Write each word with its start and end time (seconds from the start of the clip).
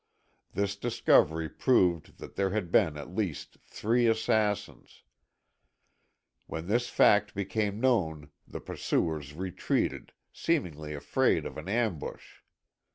This 0.53 0.75
discovery 0.75 1.47
proved 1.47 2.17
that 2.17 2.35
there 2.35 2.49
had 2.49 2.71
been 2.71 2.97
at 2.97 3.13
least 3.13 3.59
three 3.63 4.07
assassins. 4.07 5.03
When 6.47 6.65
this 6.65 6.89
fact 6.89 7.35
became 7.35 7.79
known 7.79 8.31
the 8.47 8.61
pursuers 8.61 9.35
retreated, 9.35 10.11
seemingly 10.33 10.95
afraid 10.95 11.45
of 11.45 11.55
an 11.55 11.69
ambush. 11.69 12.37